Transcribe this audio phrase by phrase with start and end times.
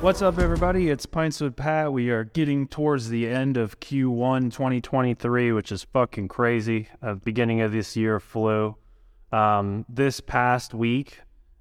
[0.00, 0.90] What's up, everybody?
[0.90, 1.92] It's Pints with Pat.
[1.92, 6.86] We are getting towards the end of Q1 2023, which is fucking crazy.
[7.02, 8.76] The beginning of this year flew.
[9.32, 11.18] Um, this past week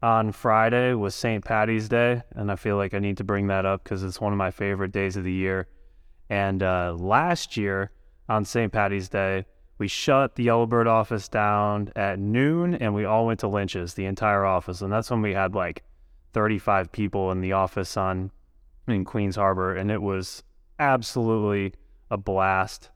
[0.00, 1.44] on Friday was St.
[1.44, 4.32] Patty's Day, and I feel like I need to bring that up because it's one
[4.32, 5.66] of my favorite days of the year.
[6.28, 7.90] And uh, last year
[8.28, 8.72] on St.
[8.72, 9.44] Patty's Day,
[9.78, 14.04] we shut the Yellowbird office down at noon, and we all went to Lynch's, the
[14.04, 15.82] entire office, and that's when we had like
[16.32, 18.30] 35 people in the office on
[18.86, 20.42] in Queens Harbor, and it was
[20.78, 21.74] absolutely
[22.10, 22.90] a blast.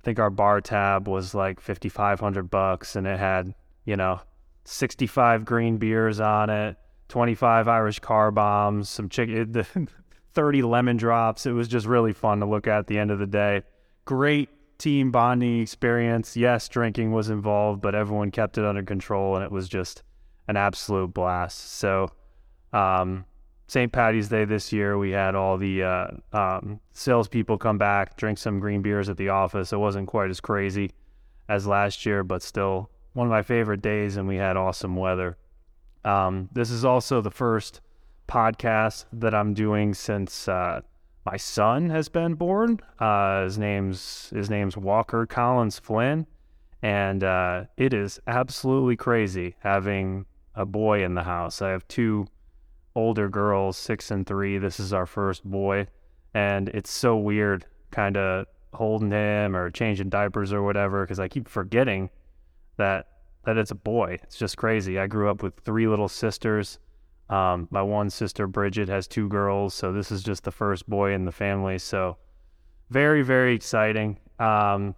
[0.00, 4.20] I think our bar tab was like 5,500 bucks, and it had you know
[4.64, 6.76] 65 green beers on it,
[7.08, 9.88] 25 Irish car bombs, some chicken,
[10.34, 11.46] 30 lemon drops.
[11.46, 13.62] It was just really fun to look at, at the end of the day.
[14.04, 16.36] Great team bonding experience.
[16.36, 20.02] Yes, drinking was involved, but everyone kept it under control, and it was just
[20.46, 21.58] an absolute blast.
[21.78, 22.10] So
[22.72, 23.24] um,
[23.66, 23.92] St.
[23.92, 28.60] Patty's Day this year, we had all the uh, um, salespeople come back, drink some
[28.60, 29.72] green beers at the office.
[29.72, 30.90] It wasn't quite as crazy
[31.48, 35.36] as last year, but still one of my favorite days, and we had awesome weather.
[36.04, 37.80] Um, this is also the first
[38.26, 40.80] podcast that I'm doing since uh,
[41.26, 42.80] my son has been born.
[42.98, 46.26] Uh, his name's his name's Walker Collins Flynn,
[46.80, 50.24] and uh, it is absolutely crazy having
[50.54, 51.60] a boy in the house.
[51.60, 52.28] I have two
[52.94, 54.58] older girls, six and three.
[54.58, 55.86] This is our first boy,
[56.34, 61.28] and it's so weird, kind of holding him or changing diapers or whatever, because I
[61.28, 62.10] keep forgetting
[62.76, 63.06] that
[63.44, 64.18] that it's a boy.
[64.22, 64.98] It's just crazy.
[64.98, 66.78] I grew up with three little sisters.
[67.30, 71.12] Um, my one sister Bridget has two girls, so this is just the first boy
[71.12, 71.78] in the family.
[71.78, 72.16] So
[72.90, 74.18] very, very exciting.
[74.38, 74.94] Um,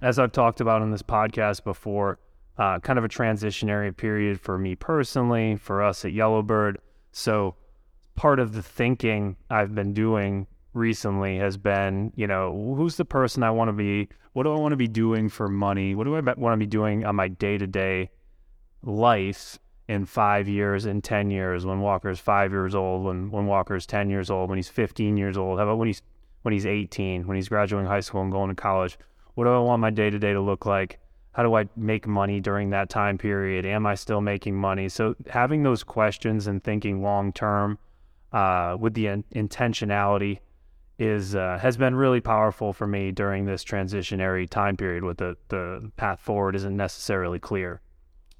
[0.00, 2.18] as I've talked about on this podcast before,
[2.56, 6.78] uh, kind of a transitionary period for me personally, for us at Yellowbird.
[7.12, 7.54] So
[8.14, 13.42] part of the thinking I've been doing recently has been, you know, who's the person
[13.42, 14.08] I want to be?
[14.32, 15.94] What do I want to be doing for money?
[15.94, 18.10] What do I want to be doing on my day to day
[18.82, 19.58] life
[19.88, 24.10] in five years, in 10 years, when Walker's five years old, when, when Walker's 10
[24.10, 25.58] years old, when he's 15 years old?
[25.58, 26.02] How about when he's,
[26.42, 28.98] when he's 18, when he's graduating high school and going to college?
[29.34, 31.00] What do I want my day to day to look like?
[31.38, 33.64] How do I make money during that time period?
[33.64, 34.88] Am I still making money?
[34.88, 37.78] So having those questions and thinking long term
[38.32, 40.40] uh, with the in- intentionality
[40.98, 45.04] is uh, has been really powerful for me during this transitionary time period.
[45.04, 47.82] With the the path forward isn't necessarily clear.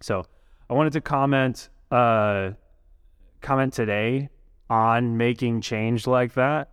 [0.00, 0.26] So
[0.68, 2.50] I wanted to comment uh,
[3.40, 4.28] comment today
[4.68, 6.70] on making change like that.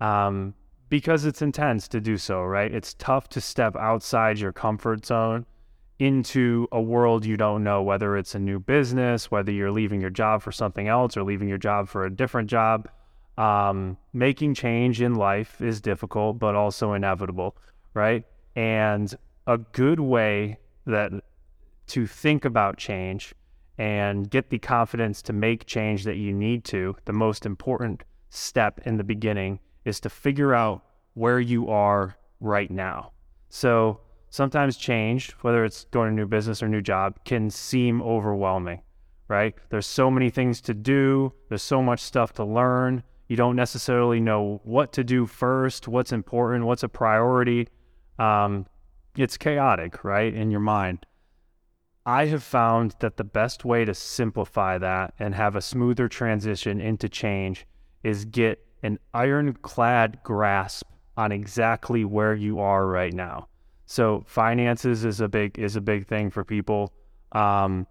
[0.00, 0.54] Um,
[0.88, 2.72] because it's intense to do so, right?
[2.72, 5.46] It's tough to step outside your comfort zone
[5.98, 10.10] into a world you don't know, whether it's a new business, whether you're leaving your
[10.10, 12.88] job for something else or leaving your job for a different job.
[13.36, 17.56] Um, making change in life is difficult, but also inevitable,
[17.92, 18.24] right?
[18.54, 19.12] And
[19.46, 21.12] a good way that
[21.88, 23.34] to think about change
[23.76, 28.80] and get the confidence to make change that you need to, the most important step
[28.84, 30.84] in the beginning is to figure out
[31.14, 33.12] where you are right now.
[33.48, 34.00] So
[34.34, 38.82] sometimes change, whether it's going to a new business or new job, can seem overwhelming,
[39.28, 39.54] right?
[39.70, 43.04] There's so many things to do, there's so much stuff to learn.
[43.28, 47.68] You don't necessarily know what to do first, what's important, what's a priority.
[48.18, 48.66] Um,
[49.16, 51.06] it's chaotic, right, in your mind.
[52.04, 56.80] I have found that the best way to simplify that and have a smoother transition
[56.80, 57.66] into change
[58.02, 63.46] is get an ironclad grasp on exactly where you are right now.
[63.86, 66.92] So finances is a big is a big thing for people.
[67.32, 67.86] Um,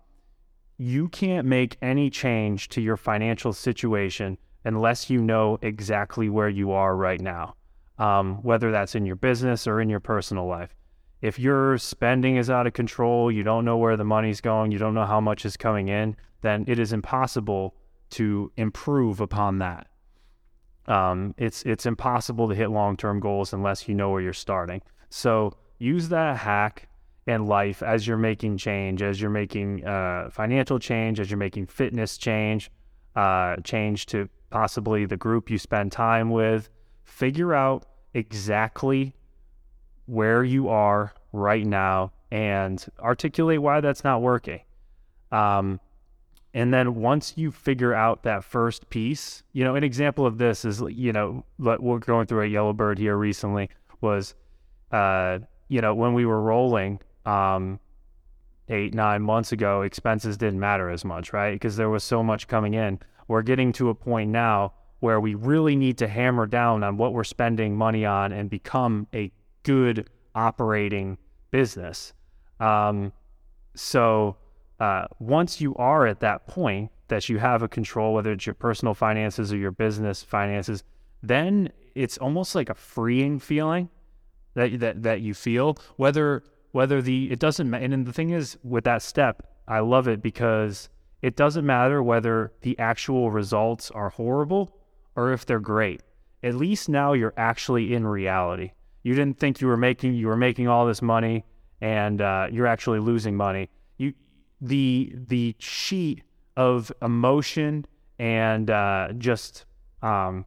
[0.77, 6.71] you can't make any change to your financial situation unless you know exactly where you
[6.71, 7.55] are right now,
[7.99, 10.75] um, whether that's in your business or in your personal life.
[11.21, 14.77] If your spending is out of control, you don't know where the money's going, you
[14.77, 17.75] don't know how much is coming in, then it is impossible
[18.11, 19.87] to improve upon that.
[20.85, 24.81] Um, it's it's impossible to hit long term goals unless you know where you're starting.
[25.09, 26.87] So use that hack
[27.25, 31.67] in life as you're making change, as you're making uh, financial change, as you're making
[31.67, 32.69] fitness change,
[33.15, 36.69] uh, change to possibly the group you spend time with.
[37.03, 39.15] Figure out exactly
[40.05, 44.61] where you are right now and articulate why that's not working.
[45.31, 45.79] Um,
[46.53, 50.65] and then once you figure out that first piece, you know, an example of this
[50.65, 53.69] is, you know, what we're going through a Yellowbird here recently
[54.01, 54.35] was
[54.91, 55.39] uh,
[55.73, 57.79] you know, when we were rolling um,
[58.69, 61.53] eight, nine months ago, expenses didn't matter as much, right?
[61.53, 62.99] Because there was so much coming in.
[63.27, 67.11] We're getting to a point now where we really need to hammer down on what
[67.11, 69.31] we're spending money on and become a
[69.63, 71.17] good operating
[71.49, 72.13] business.
[72.59, 73.11] Um,
[73.73, 74.37] so
[74.79, 78.53] uh, once you are at that point that you have a control, whether it's your
[78.53, 80.83] personal finances or your business finances,
[81.23, 83.89] then it's almost like a freeing feeling
[84.55, 85.77] that that that you feel.
[85.97, 90.07] Whether whether the it doesn't matter and the thing is with that step, I love
[90.07, 90.89] it because
[91.21, 94.75] it doesn't matter whether the actual results are horrible
[95.15, 96.01] or if they're great.
[96.41, 98.71] At least now you're actually in reality.
[99.03, 101.45] You didn't think you were making you were making all this money
[101.81, 103.69] and uh, you're actually losing money.
[103.97, 104.13] You
[104.59, 106.23] the the sheet
[106.55, 107.85] of emotion
[108.19, 109.65] and uh, just
[110.01, 110.45] um,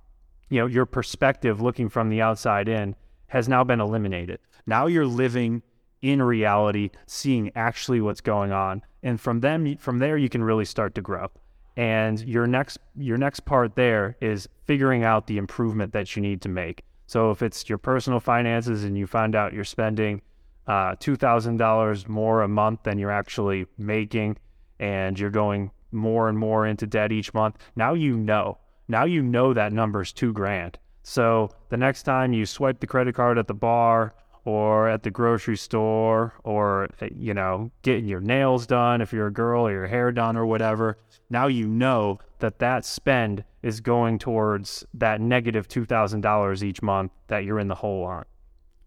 [0.48, 2.94] you know your perspective looking from the outside in
[3.28, 4.38] has now been eliminated.
[4.66, 5.62] Now you're living
[6.02, 10.64] in reality, seeing actually what's going on, and from them, from there, you can really
[10.64, 11.28] start to grow.
[11.76, 16.40] And your next, your next part there is figuring out the improvement that you need
[16.42, 16.82] to make.
[17.06, 20.22] So if it's your personal finances and you find out you're spending
[20.66, 24.38] uh, two thousand dollars more a month than you're actually making,
[24.78, 28.58] and you're going more and more into debt each month, now you know.
[28.88, 30.78] Now you know that number's two grand.
[31.08, 34.12] So the next time you swipe the credit card at the bar
[34.44, 39.32] or at the grocery store or you know getting your nails done if you're a
[39.32, 40.98] girl or your hair done or whatever
[41.30, 47.44] now you know that that spend is going towards that negative $2000 each month that
[47.44, 48.24] you're in the hole on.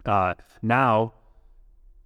[0.06, 1.14] Uh, now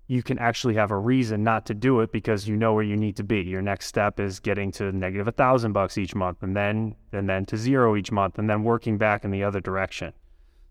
[0.08, 2.98] you can actually have a reason not to do it because you know where you
[2.98, 3.42] need to be.
[3.42, 7.30] Your next step is getting to negative a thousand bucks each month and then and
[7.30, 10.14] then to zero each month and then working back in the other direction.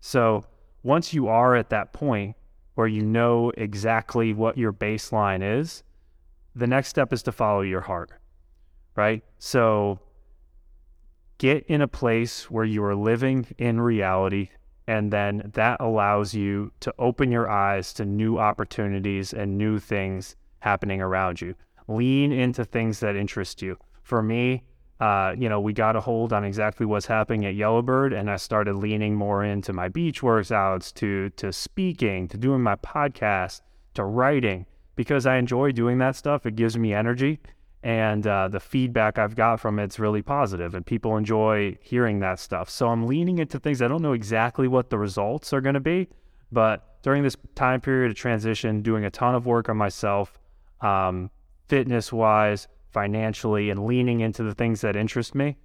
[0.01, 0.45] So
[0.83, 2.35] once you are at that point
[2.75, 5.83] where you know exactly what your baseline is,
[6.55, 8.11] the next step is to follow your heart.
[8.95, 9.23] Right?
[9.39, 9.99] So
[11.39, 14.49] get in a place where you are living in reality
[14.87, 20.35] and then that allows you to open your eyes to new opportunities and new things
[20.59, 21.55] happening around you.
[21.87, 23.77] Lean into things that interest you.
[24.03, 24.63] For me,
[24.99, 28.37] uh, you know, we got a hold on exactly what's happening at Yellowbird, and I
[28.37, 33.61] started leaning more into my beach workouts, to to speaking, to doing my podcast,
[33.95, 34.65] to writing,
[34.95, 36.45] because I enjoy doing that stuff.
[36.45, 37.39] It gives me energy,
[37.83, 42.39] and uh, the feedback I've got from it's really positive, and people enjoy hearing that
[42.39, 42.69] stuff.
[42.69, 43.81] So I'm leaning into things.
[43.81, 46.07] I don't know exactly what the results are going to be,
[46.51, 50.39] but during this time period of transition, doing a ton of work on myself,
[50.79, 51.29] um,
[51.67, 55.57] fitness wise, financially, and leaning into the things that interest me,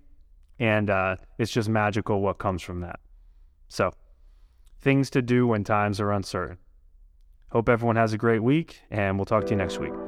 [0.59, 2.99] and uh, it's just magical what comes from that.
[3.69, 3.93] So,
[4.81, 6.59] things to do when times are uncertain.
[7.53, 10.08] Hope everyone has a great week, and we'll talk to you next week.